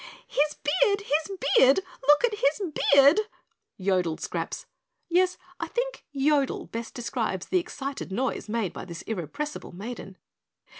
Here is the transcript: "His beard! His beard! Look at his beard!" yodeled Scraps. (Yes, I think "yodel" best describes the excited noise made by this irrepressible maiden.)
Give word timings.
"His 0.25 0.55
beard! 0.55 1.01
His 1.01 1.37
beard! 1.55 1.81
Look 2.07 2.23
at 2.23 2.39
his 2.39 2.59
beard!" 2.91 3.19
yodeled 3.77 4.19
Scraps. 4.19 4.65
(Yes, 5.09 5.37
I 5.59 5.67
think 5.67 6.05
"yodel" 6.11 6.65
best 6.65 6.95
describes 6.95 7.45
the 7.45 7.59
excited 7.59 8.11
noise 8.11 8.49
made 8.49 8.73
by 8.73 8.83
this 8.83 9.03
irrepressible 9.03 9.73
maiden.) 9.73 10.17